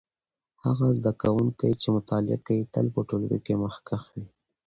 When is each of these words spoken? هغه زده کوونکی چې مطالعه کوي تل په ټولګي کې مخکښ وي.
هغه 0.63 0.87
زده 0.97 1.11
کوونکی 1.21 1.69
چې 1.81 1.87
مطالعه 1.95 2.37
کوي 2.45 2.61
تل 2.73 2.85
په 2.93 3.01
ټولګي 3.09 3.39
کې 3.45 3.53
مخکښ 3.63 4.03
وي. 4.13 4.25